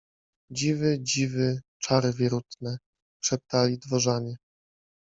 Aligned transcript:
Dziwy, 0.49 0.99
dziwy, 1.03 1.61
czary 1.79 2.13
wierutne.— 2.13 2.77
szeptali 3.25 3.77
dworzanie. 3.79 4.35